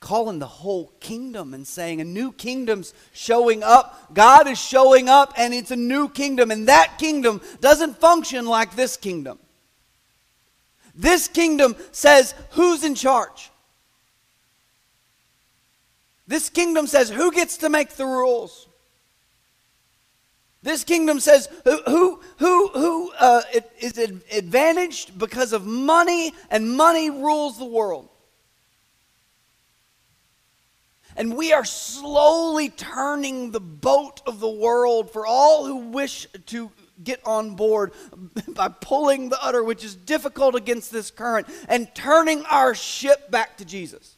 calling 0.07 0.39
the 0.39 0.47
whole 0.47 0.93
kingdom 1.01 1.53
and 1.53 1.67
saying 1.67 2.01
a 2.01 2.05
new 2.05 2.31
kingdom's 2.31 2.95
showing 3.13 3.65
up 3.65 4.15
god 4.15 4.47
is 4.47 4.59
showing 4.59 5.09
up 5.09 5.33
and 5.37 5.53
it's 5.53 5.73
a 5.73 5.77
new 5.77 6.09
kingdom 6.09 6.53
and 6.53 6.69
that 6.69 6.97
kingdom 6.99 7.41
doesn't 7.61 7.99
function 7.99 8.47
like 8.47 8.77
this 8.77 8.97
kingdom 8.97 9.37
this 10.95 11.27
kingdom 11.27 11.75
says 11.91 12.35
who's 12.51 12.85
in 12.85 12.95
charge 12.95 13.51
this 16.27 16.51
kingdom 16.51 16.87
says 16.87 17.09
who 17.09 17.31
gets 17.31 17.59
to 17.59 17.69
make 17.69 17.91
the 17.91 18.07
rules. 18.07 18.67
This 20.63 20.83
kingdom 20.83 21.21
says 21.21 21.49
who 21.65 22.21
who 22.39 22.69
who, 22.69 23.13
uh, 23.13 23.43
is 23.79 23.99
advantaged 23.99 25.17
because 25.19 25.53
of 25.53 25.65
money, 25.65 26.33
and 26.51 26.77
money 26.77 27.11
rules 27.11 27.59
the 27.59 27.65
world. 27.65 28.09
And 31.17 31.37
we 31.37 31.53
are 31.53 31.65
slowly 31.65 32.69
turning 32.69 33.51
the 33.51 33.61
boat 33.61 34.21
of 34.27 34.39
the 34.41 34.51
world 34.51 35.11
for 35.11 35.27
all 35.27 35.67
who 35.67 35.77
wish 35.77 36.27
to 36.47 36.71
get 37.03 37.21
on 37.27 37.57
board 37.57 37.93
by 38.49 38.69
pulling 38.69 39.29
the 39.29 39.43
udder, 39.43 39.65
which 39.65 39.85
is 39.85 39.95
difficult 39.95 40.55
against 40.55 40.93
this 40.93 41.11
current, 41.11 41.47
and 41.69 41.93
turning 41.95 42.45
our 42.47 42.75
ship 42.75 43.31
back 43.31 43.57
to 43.59 43.65
Jesus. 43.65 44.17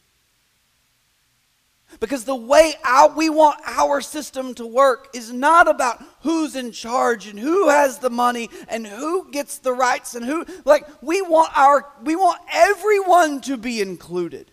Because 1.99 2.23
the 2.23 2.35
way 2.35 2.75
our, 2.85 3.09
we 3.09 3.29
want 3.29 3.59
our 3.65 3.99
system 3.99 4.53
to 4.55 4.65
work 4.65 5.09
is 5.15 5.33
not 5.33 5.67
about 5.67 6.03
who's 6.21 6.55
in 6.55 6.71
charge 6.71 7.25
and 7.25 7.39
who 7.39 7.69
has 7.69 7.97
the 7.97 8.11
money 8.11 8.49
and 8.67 8.85
who 8.85 9.31
gets 9.31 9.57
the 9.57 9.73
rights 9.73 10.13
and 10.13 10.23
who 10.23 10.45
like 10.65 10.85
we 11.01 11.21
want 11.23 11.57
our 11.57 11.91
we 12.03 12.15
want 12.15 12.39
everyone 12.53 13.41
to 13.41 13.57
be 13.57 13.81
included 13.81 14.51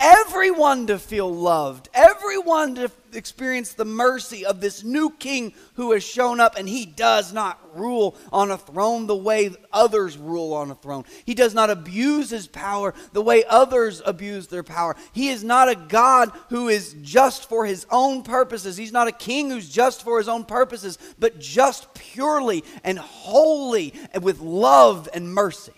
everyone 0.00 0.86
to 0.88 0.98
feel 0.98 1.32
loved, 1.32 1.88
everyone 1.94 2.74
to 2.74 2.90
experience 3.12 3.72
the 3.72 3.84
mercy 3.84 4.44
of 4.44 4.60
this 4.60 4.82
new 4.82 5.10
king 5.10 5.54
who 5.74 5.92
has 5.92 6.04
shown 6.04 6.40
up, 6.40 6.56
and 6.56 6.68
he 6.68 6.84
does 6.84 7.32
not 7.32 7.60
rule 7.74 8.16
on 8.32 8.50
a 8.50 8.58
throne 8.58 9.06
the 9.06 9.16
way 9.16 9.50
others 9.72 10.18
rule 10.18 10.52
on 10.52 10.70
a 10.70 10.74
throne. 10.74 11.04
He 11.24 11.34
does 11.34 11.54
not 11.54 11.70
abuse 11.70 12.30
his 12.30 12.46
power 12.46 12.94
the 13.12 13.22
way 13.22 13.44
others 13.48 14.02
abuse 14.04 14.48
their 14.48 14.62
power. 14.62 14.96
He 15.12 15.28
is 15.28 15.44
not 15.44 15.68
a 15.68 15.74
God 15.74 16.32
who 16.50 16.68
is 16.68 16.94
just 17.02 17.48
for 17.48 17.64
his 17.64 17.86
own 17.90 18.22
purposes. 18.22 18.76
He's 18.76 18.92
not 18.92 19.08
a 19.08 19.12
king 19.12 19.50
who's 19.50 19.68
just 19.68 20.02
for 20.02 20.18
his 20.18 20.28
own 20.28 20.44
purposes, 20.44 20.98
but 21.18 21.38
just 21.38 21.92
purely 21.94 22.64
and 22.82 22.98
wholly 22.98 23.94
and 24.12 24.22
with 24.22 24.40
love 24.40 25.08
and 25.14 25.32
mercy. 25.32 25.72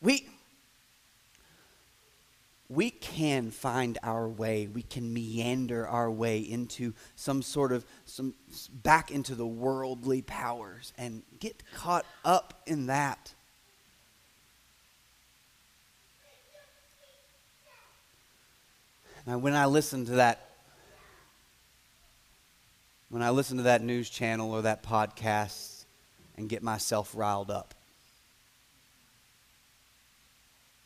We 0.00 0.26
we 2.70 2.90
can 2.90 3.50
find 3.50 3.98
our 4.02 4.28
way. 4.28 4.66
We 4.66 4.82
can 4.82 5.12
meander 5.12 5.88
our 5.88 6.10
way 6.10 6.40
into 6.40 6.92
some 7.16 7.40
sort 7.40 7.72
of 7.72 7.86
some 8.04 8.34
back 8.70 9.10
into 9.10 9.34
the 9.34 9.46
worldly 9.46 10.20
powers 10.20 10.92
and 10.98 11.22
get 11.40 11.62
caught 11.74 12.04
up 12.24 12.60
in 12.66 12.86
that. 12.86 13.32
Now 19.26 19.36
when 19.36 19.54
i 19.54 19.66
listen 19.66 20.06
to 20.06 20.12
that 20.12 20.48
when 23.10 23.20
i 23.20 23.28
listen 23.28 23.58
to 23.58 23.64
that 23.64 23.82
news 23.82 24.08
channel 24.08 24.52
or 24.52 24.62
that 24.62 24.82
podcast 24.82 25.84
and 26.38 26.48
get 26.48 26.62
myself 26.62 27.12
riled 27.14 27.50
up 27.50 27.74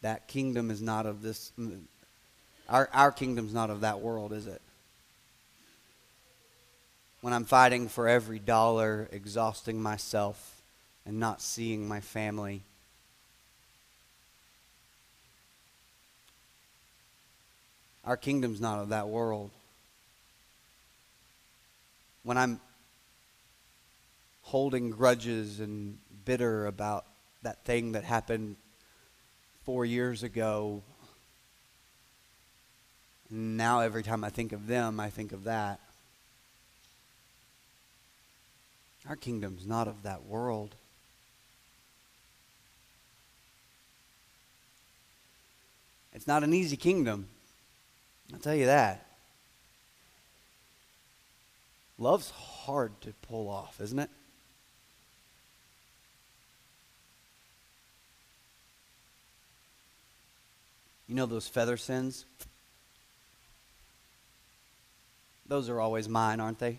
that 0.03 0.29
kingdom 0.29 0.71
is 0.71 0.83
not 0.83 1.07
of 1.07 1.23
this. 1.23 1.53
Our, 2.69 2.89
our 2.93 3.13
kingdom's 3.13 3.55
not 3.55 3.71
of 3.71 3.81
that 3.81 4.01
world, 4.01 4.33
is 4.33 4.47
it? 4.47 4.61
When 7.21 7.33
I'm 7.33 7.45
fighting 7.45 7.89
for 7.89 8.09
every 8.09 8.41
dollar, 8.41 9.09
exhausting 9.13 9.81
myself, 9.81 10.61
and 11.07 11.19
not 11.19 11.41
seeing 11.41 11.89
my 11.89 12.01
family. 12.01 12.63
Our 18.05 18.17
kingdom's 18.17 18.61
not 18.61 18.81
of 18.81 18.89
that 18.89 19.09
world. 19.09 19.51
When 22.25 22.37
I'm 22.37 22.61
holding 24.43 24.91
grudges 24.91 25.61
and 25.61 25.99
bitter 26.25 26.67
about 26.67 27.05
that 27.43 27.65
thing 27.65 27.93
that 27.93 28.05
happened 28.05 28.57
four 29.65 29.85
years 29.85 30.23
ago. 30.23 30.83
Now, 33.31 33.81
every 33.81 34.03
time 34.03 34.25
I 34.25 34.29
think 34.29 34.53
of 34.53 34.67
them, 34.67 35.01
I 35.01 35.09
think 35.09 35.33
of 35.33 35.45
that. 35.45 35.81
Our 39.09 39.17
kingdom's 39.17 39.67
not 39.67 39.89
of 39.89 40.03
that 40.03 40.25
world. 40.25 40.75
It's 46.13 46.27
not 46.27 46.45
an 46.45 46.53
easy 46.53 46.77
kingdom. 46.77 47.27
I'll 48.33 48.39
tell 48.39 48.55
you 48.55 48.67
that. 48.67 49.07
Love's 51.99 52.31
hard 52.31 52.93
to 53.01 53.13
pull 53.23 53.49
off, 53.49 53.81
isn't 53.81 53.99
it? 53.99 54.11
You 61.13 61.17
know 61.17 61.27
those 61.27 61.47
feather 61.47 61.77
sins? 61.77 62.25
Those 65.47 65.69
are 65.69 65.79
always 65.79 66.09
mine, 66.09 66.41
aren't 66.41 66.59
they? 66.59 66.79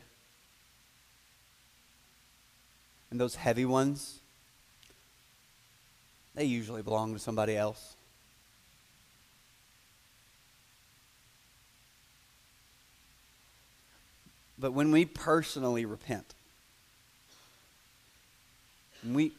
And 3.11 3.21
those 3.21 3.35
heavy 3.35 3.65
ones, 3.65 4.21
they 6.33 6.45
usually 6.45 6.81
belong 6.81 7.13
to 7.13 7.19
somebody 7.19 7.55
else. 7.55 7.95
But 14.57 14.71
when 14.71 14.91
we 14.91 15.05
personally 15.05 15.85
repent, 15.85 16.33
we, 19.07 19.31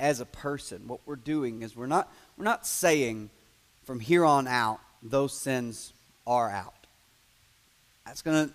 as 0.00 0.20
a 0.20 0.24
person, 0.24 0.88
what 0.88 1.00
we're 1.04 1.16
doing 1.16 1.60
is 1.60 1.76
we're 1.76 1.84
not, 1.84 2.10
we're 2.38 2.44
not 2.44 2.66
saying, 2.66 3.28
from 3.86 4.00
here 4.00 4.24
on 4.24 4.46
out, 4.46 4.80
those 5.02 5.32
sins 5.32 5.92
are 6.26 6.50
out. 6.50 6.74
That's 8.04 8.20
going 8.20 8.48
to, 8.48 8.54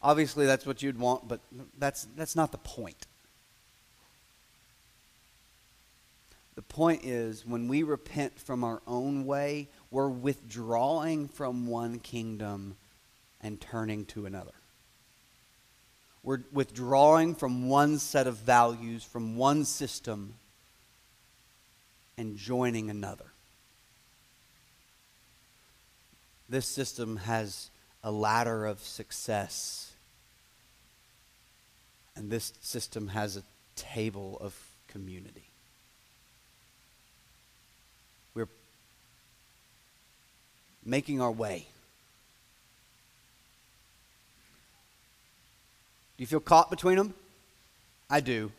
obviously, 0.00 0.46
that's 0.46 0.64
what 0.64 0.82
you'd 0.82 0.98
want, 0.98 1.28
but 1.28 1.40
that's, 1.78 2.06
that's 2.16 2.36
not 2.36 2.52
the 2.52 2.58
point. 2.58 3.06
The 6.54 6.62
point 6.62 7.04
is, 7.04 7.44
when 7.44 7.68
we 7.68 7.82
repent 7.82 8.38
from 8.38 8.64
our 8.64 8.80
own 8.86 9.26
way, 9.26 9.68
we're 9.90 10.08
withdrawing 10.08 11.28
from 11.28 11.66
one 11.66 11.98
kingdom 11.98 12.76
and 13.42 13.60
turning 13.60 14.06
to 14.06 14.24
another. 14.24 14.52
We're 16.22 16.40
withdrawing 16.52 17.34
from 17.34 17.68
one 17.68 17.98
set 17.98 18.26
of 18.26 18.36
values, 18.36 19.04
from 19.04 19.36
one 19.36 19.64
system, 19.64 20.34
and 22.16 22.36
joining 22.36 22.88
another. 22.88 23.26
This 26.48 26.66
system 26.66 27.16
has 27.16 27.70
a 28.04 28.10
ladder 28.10 28.66
of 28.66 28.80
success, 28.80 29.92
and 32.14 32.30
this 32.30 32.52
system 32.60 33.08
has 33.08 33.36
a 33.36 33.42
table 33.74 34.38
of 34.40 34.54
community. 34.86 35.48
We're 38.34 38.48
making 40.84 41.20
our 41.20 41.32
way. 41.32 41.66
Do 46.16 46.22
you 46.22 46.26
feel 46.26 46.40
caught 46.40 46.70
between 46.70 46.96
them? 46.96 47.14
I 48.08 48.20
do. 48.20 48.52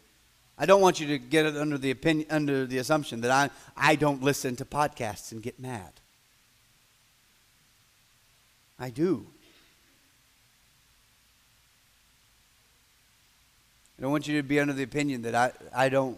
I 0.60 0.66
don't 0.66 0.82
want 0.82 1.00
you 1.00 1.08
to 1.08 1.18
get 1.18 1.46
it 1.46 1.56
under 1.56 1.78
the 1.78 1.92
opinion, 1.92 2.28
under 2.30 2.66
the 2.66 2.80
assumption 2.80 3.22
that 3.22 3.32
I, 3.32 3.50
I 3.76 3.96
don't 3.96 4.22
listen 4.22 4.56
to 4.58 4.66
podcasts 4.66 5.32
and 5.32 5.42
get 5.42 5.60
mad. 5.60 5.94
I 8.80 8.90
do. 8.90 9.26
I 13.98 14.04
don't 14.04 14.12
want 14.12 14.28
you 14.28 14.38
to 14.38 14.48
be 14.48 14.60
under 14.60 14.74
the 14.74 14.84
opinion 14.84 15.24
that 15.24 15.34
I, 15.34 15.52
I 15.76 15.90
don't 15.90 16.18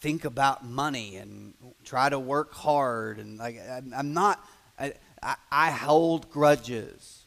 think 0.00 0.24
about 0.24 0.64
money 0.64 1.16
and 1.16 1.54
try 1.84 2.08
to 2.08 2.18
work 2.18 2.52
hard 2.54 3.18
and 3.18 3.38
like 3.38 3.60
I'm, 3.68 3.92
I'm 3.94 4.14
not 4.14 4.44
I, 4.78 5.36
I, 5.50 5.70
hold 5.70 6.30
grudges. 6.30 7.22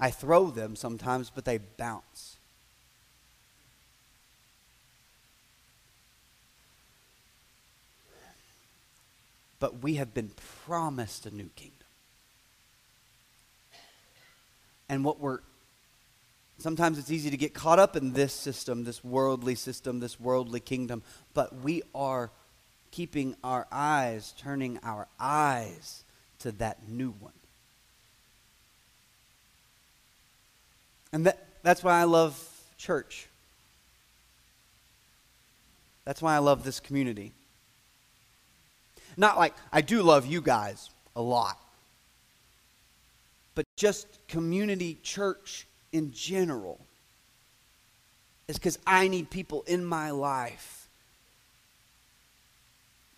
I 0.00 0.10
throw 0.10 0.50
them 0.50 0.76
sometimes, 0.76 1.30
but 1.34 1.44
they 1.44 1.58
bounce. 1.58 2.36
But 9.58 9.82
we 9.82 9.94
have 9.94 10.14
been 10.14 10.30
promised 10.66 11.26
a 11.26 11.30
new 11.34 11.50
kingdom. 11.56 11.75
And 14.88 15.04
what 15.04 15.20
we're 15.20 15.40
Sometimes 16.58 16.98
it's 16.98 17.10
easy 17.10 17.30
to 17.30 17.36
get 17.36 17.52
caught 17.52 17.78
up 17.78 17.96
in 17.96 18.12
this 18.12 18.32
system, 18.32 18.84
this 18.84 19.04
worldly 19.04 19.54
system, 19.54 20.00
this 20.00 20.18
worldly 20.18 20.60
kingdom, 20.60 21.02
but 21.34 21.60
we 21.60 21.82
are 21.94 22.30
keeping 22.90 23.36
our 23.44 23.66
eyes, 23.70 24.32
turning 24.38 24.78
our 24.82 25.06
eyes 25.20 26.02
to 26.38 26.52
that 26.52 26.88
new 26.88 27.10
one. 27.20 27.32
And 31.12 31.26
that, 31.26 31.46
that's 31.62 31.84
why 31.84 32.00
I 32.00 32.04
love 32.04 32.42
church. 32.78 33.26
That's 36.06 36.22
why 36.22 36.34
I 36.34 36.38
love 36.38 36.64
this 36.64 36.80
community. 36.80 37.32
Not 39.16 39.36
like 39.36 39.54
I 39.72 39.82
do 39.82 40.02
love 40.02 40.24
you 40.24 40.40
guys 40.40 40.88
a 41.14 41.20
lot, 41.20 41.58
just 43.76 44.06
community 44.26 44.98
church 45.02 45.66
in 45.92 46.10
general 46.12 46.80
is 48.48 48.56
because 48.56 48.78
I 48.86 49.08
need 49.08 49.30
people 49.30 49.62
in 49.66 49.84
my 49.84 50.10
life 50.10 50.88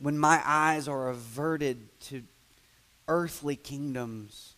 when 0.01 0.19
my 0.19 0.41
eyes 0.45 0.89
are 0.89 1.09
averted 1.09 1.79
to 2.01 2.23
earthly 3.09 3.57
kingdoms 3.57 4.55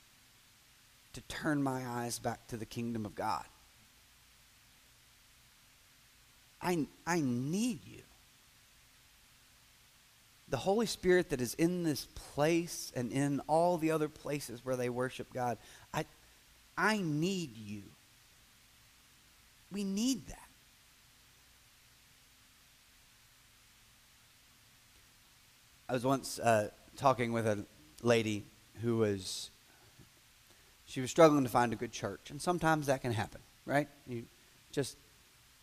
to 1.12 1.20
turn 1.22 1.62
my 1.62 1.86
eyes 1.86 2.18
back 2.18 2.46
to 2.48 2.56
the 2.56 2.66
kingdom 2.66 3.04
of 3.04 3.14
God. 3.14 3.44
I, 6.62 6.86
I 7.06 7.20
need 7.20 7.80
you. 7.86 7.99
The 10.50 10.56
Holy 10.56 10.86
Spirit 10.86 11.30
that 11.30 11.40
is 11.40 11.54
in 11.54 11.84
this 11.84 12.06
place 12.32 12.92
and 12.94 13.12
in 13.12 13.40
all 13.46 13.78
the 13.78 13.92
other 13.92 14.08
places 14.08 14.64
where 14.64 14.76
they 14.76 14.88
worship 14.88 15.32
God, 15.32 15.58
I, 15.94 16.04
I 16.76 16.98
need 16.98 17.56
you. 17.56 17.82
We 19.72 19.84
need 19.84 20.26
that. 20.26 20.48
I 25.88 25.92
was 25.92 26.04
once 26.04 26.38
uh, 26.38 26.70
talking 26.96 27.32
with 27.32 27.46
a 27.46 27.64
lady 28.02 28.44
who 28.82 28.98
was 28.98 29.50
she 30.86 31.00
was 31.00 31.10
struggling 31.10 31.44
to 31.44 31.50
find 31.50 31.72
a 31.72 31.76
good 31.76 31.92
church, 31.92 32.30
and 32.30 32.42
sometimes 32.42 32.86
that 32.86 33.00
can 33.02 33.12
happen, 33.12 33.40
right? 33.64 33.88
You 34.08 34.24
just 34.72 34.96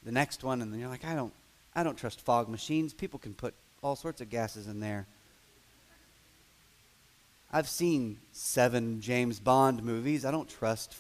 the 0.04 0.12
next 0.12 0.44
one, 0.44 0.62
and 0.62 0.72
then 0.72 0.80
you're 0.80 0.90
like, 0.90 1.04
I 1.06 1.16
don't, 1.16 1.34
I 1.76 1.84
don't 1.84 1.98
trust 1.98 2.22
fog 2.22 2.48
machines. 2.48 2.94
People 2.94 3.20
can 3.20 3.34
put 3.34 3.54
all 3.88 3.96
sorts 3.96 4.20
of 4.20 4.30
gases 4.30 4.68
in 4.68 4.82
there. 4.82 5.08
I've 7.54 7.70
seen 7.70 8.18
seven 8.34 9.00
James 9.00 9.40
Bond 9.40 9.82
movies. 9.82 10.26
I 10.26 10.32
don't 10.32 10.50
trust 10.50 10.94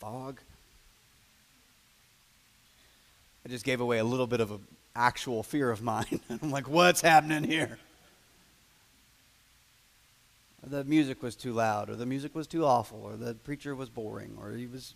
fog. 0.00 0.40
I 3.46 3.48
just 3.48 3.64
gave 3.64 3.80
away 3.80 3.98
a 3.98 4.04
little 4.04 4.26
bit 4.26 4.40
of 4.40 4.50
an 4.50 4.58
actual 4.96 5.44
fear 5.44 5.70
of 5.70 5.82
mine. 5.82 6.18
I'm 6.42 6.50
like, 6.50 6.68
what's 6.68 7.00
happening 7.00 7.44
here? 7.44 7.78
the 10.64 10.82
music 10.82 11.22
was 11.22 11.36
too 11.36 11.52
loud, 11.52 11.90
or 11.90 11.94
the 11.94 12.06
music 12.06 12.34
was 12.34 12.48
too 12.48 12.64
awful, 12.64 13.02
or 13.04 13.16
the 13.16 13.34
preacher 13.34 13.76
was 13.76 13.88
boring, 13.88 14.36
or 14.40 14.50
he 14.50 14.66
was 14.66 14.94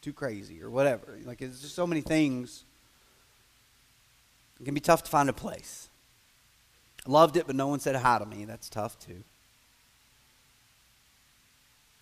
too 0.00 0.14
crazy, 0.14 0.62
or 0.62 0.70
whatever. 0.70 1.18
Like, 1.26 1.42
it's 1.42 1.60
just 1.60 1.74
so 1.74 1.86
many 1.86 2.00
things. 2.00 2.64
It 4.60 4.64
can 4.64 4.74
be 4.74 4.80
tough 4.80 5.02
to 5.04 5.10
find 5.10 5.28
a 5.28 5.32
place. 5.32 5.88
Loved 7.06 7.36
it, 7.36 7.46
but 7.46 7.56
no 7.56 7.68
one 7.68 7.80
said 7.80 7.96
hi 7.96 8.18
to 8.18 8.26
me. 8.26 8.44
That's 8.44 8.68
tough, 8.68 8.98
too. 8.98 9.22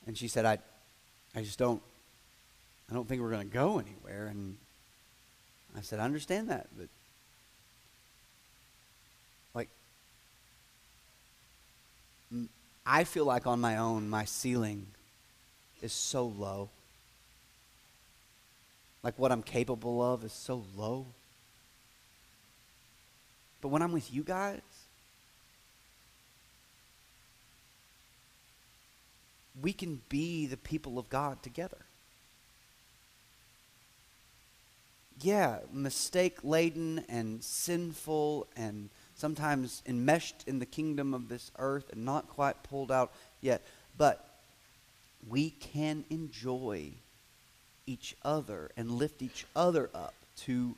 And 0.07 0.19
she 0.19 0.27
said, 0.27 0.45
I, 0.45 0.59
I 1.37 1.43
just 1.43 1.59
don't 1.59 1.83
I 2.91 2.95
don't 2.95 3.07
think 3.07 3.21
we're 3.21 3.31
going 3.31 3.49
to 3.49 3.55
go 3.55 3.79
anywhere. 3.79 4.29
And 4.29 4.57
I 5.77 5.83
said, 5.83 6.01
I 6.01 6.05
understand 6.05 6.49
that, 6.49 6.67
but 6.77 6.89
like, 9.55 9.69
I 12.87 13.05
feel 13.05 13.27
like 13.27 13.47
on 13.47 13.61
my 13.61 13.77
own, 13.77 14.09
my 14.09 14.25
ceiling 14.25 14.87
is 15.83 15.93
so 15.93 16.27
low. 16.27 16.71
Like 19.03 19.19
what 19.19 19.31
I'm 19.31 19.43
capable 19.43 20.03
of 20.03 20.25
is 20.25 20.33
so 20.33 20.65
low. 20.75 21.07
But 23.61 23.69
when 23.69 23.83
I'm 23.83 23.93
with 23.93 24.13
you 24.13 24.23
guys, 24.23 24.61
we 29.61 29.73
can 29.73 30.01
be 30.09 30.47
the 30.47 30.57
people 30.57 30.99
of 30.99 31.09
God 31.09 31.43
together. 31.43 31.79
yeah, 35.23 35.59
mistake 35.73 36.39
laden 36.45 37.05
and 37.09 37.43
sinful 37.43 38.47
and 38.57 38.89
sometimes 39.17 39.83
enmeshed 39.87 40.45
in 40.47 40.59
the 40.59 40.67
kingdom 40.67 41.13
of 41.13 41.29
this 41.29 41.51
earth 41.59 41.91
and 41.93 42.05
not 42.05 42.29
quite 42.29 42.63
pulled 42.63 42.93
out 42.93 43.13
yet. 43.41 43.63
But 43.97 44.25
we 45.29 45.51
can 45.51 46.05
enjoy 46.11 46.91
each 47.87 48.15
other 48.25 48.71
and 48.77 48.93
lift 48.93 49.23
each 49.23 49.45
other 49.57 49.91
up 49.95 50.15
to, 50.45 50.77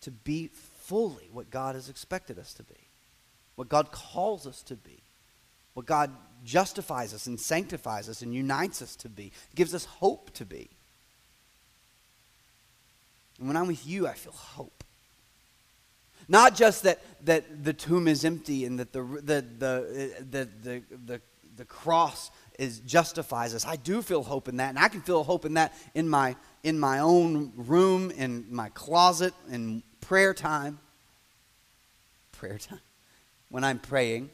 to 0.00 0.10
be 0.10 0.48
fully 0.86 1.28
what 1.32 1.50
God 1.50 1.74
has 1.74 1.88
expected 1.88 2.38
us 2.38 2.52
to 2.54 2.62
be, 2.62 2.88
what 3.56 3.68
God 3.68 3.90
calls 3.90 4.46
us 4.46 4.62
to 4.64 4.76
be, 4.76 5.02
what 5.74 5.86
God 5.86 6.10
justifies 6.44 7.14
us 7.14 7.26
and 7.26 7.40
sanctifies 7.40 8.08
us 8.08 8.22
and 8.22 8.34
unites 8.34 8.82
us 8.82 8.94
to 8.96 9.08
be, 9.08 9.32
gives 9.54 9.74
us 9.74 9.84
hope 9.84 10.30
to 10.34 10.44
be. 10.44 10.68
And 13.38 13.48
when 13.48 13.56
I'm 13.56 13.66
with 13.66 13.86
you, 13.86 14.06
I 14.06 14.12
feel 14.12 14.32
hope. 14.32 14.84
Not 16.28 16.54
just 16.54 16.84
that, 16.84 17.00
that 17.26 17.64
the 17.64 17.72
tomb 17.72 18.08
is 18.08 18.24
empty 18.24 18.64
and 18.64 18.78
that 18.78 18.92
the, 18.92 19.02
the, 19.02 19.44
the, 19.58 20.24
the, 20.30 20.82
the, 21.04 21.20
the, 21.56 21.64
cross 21.64 22.30
is, 22.58 22.80
justifies 22.80 23.54
us. 23.54 23.66
I 23.66 23.76
do 23.76 24.00
feel 24.00 24.22
hope 24.22 24.48
in 24.48 24.56
that. 24.58 24.70
And 24.70 24.78
I 24.78 24.88
can 24.88 25.02
feel 25.02 25.22
hope 25.24 25.44
in 25.44 25.54
that 25.54 25.74
in 25.94 26.08
my, 26.08 26.36
in 26.64 26.78
my 26.80 26.98
own 26.98 27.52
room, 27.56 28.10
in 28.10 28.46
my 28.50 28.70
closet, 28.70 29.34
in 29.50 29.82
prayer 30.00 30.32
time. 30.32 30.78
Prayer 32.32 32.58
time. 32.58 32.80
When 33.50 33.62
I'm 33.62 33.78
praying. 33.78 34.30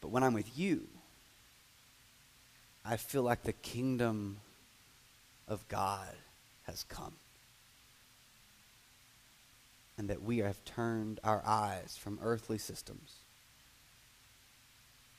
But 0.00 0.08
when 0.08 0.24
I'm 0.24 0.34
with 0.34 0.58
you, 0.58 0.88
I 2.84 2.96
feel 2.96 3.22
like 3.22 3.44
the 3.44 3.52
kingdom 3.52 4.38
of 5.46 5.66
God 5.68 6.08
has 6.64 6.82
come. 6.88 7.14
And 9.96 10.08
that 10.08 10.22
we 10.22 10.38
have 10.38 10.64
turned 10.64 11.20
our 11.22 11.42
eyes 11.46 11.96
from 11.96 12.18
earthly 12.22 12.58
systems 12.58 13.18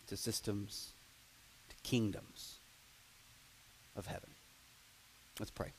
to 0.08 0.18
systems, 0.18 0.92
to 1.70 1.76
kingdoms 1.84 2.58
of 3.96 4.08
heaven. 4.08 4.30
Let's 5.40 5.52
pray. 5.52 5.74